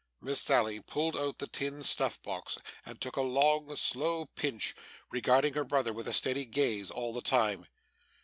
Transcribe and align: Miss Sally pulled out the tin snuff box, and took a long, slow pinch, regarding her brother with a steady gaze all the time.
Miss 0.19 0.41
Sally 0.41 0.79
pulled 0.79 1.15
out 1.15 1.37
the 1.37 1.45
tin 1.45 1.83
snuff 1.83 2.19
box, 2.23 2.57
and 2.87 2.99
took 2.99 3.17
a 3.17 3.21
long, 3.21 3.75
slow 3.75 4.25
pinch, 4.25 4.73
regarding 5.11 5.53
her 5.53 5.63
brother 5.63 5.93
with 5.93 6.07
a 6.07 6.11
steady 6.11 6.45
gaze 6.45 6.89
all 6.89 7.13
the 7.13 7.21
time. 7.21 7.67